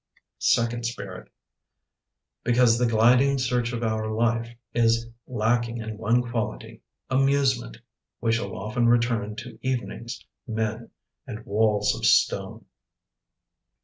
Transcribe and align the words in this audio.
Second 0.39 0.83
Spirit 0.87 1.29
Because 2.43 2.79
the 2.79 2.87
gliding 2.87 3.37
search 3.37 3.71
of 3.71 3.83
our 3.83 4.09
life 4.09 4.49
Is 4.73 5.05
lacking 5.27 5.77
in 5.77 5.99
one 5.99 6.23
quality, 6.23 6.81
amusement, 7.11 7.77
We 8.19 8.31
shall 8.31 8.55
often 8.57 8.87
return 8.89 9.35
To 9.35 9.59
evenings, 9.61 10.25
men, 10.47 10.89
and 11.27 11.45
walls 11.45 11.93
of 11.93 12.07
stone. 12.07 12.65